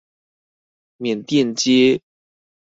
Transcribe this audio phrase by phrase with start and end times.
[0.97, 2.01] 緬甸街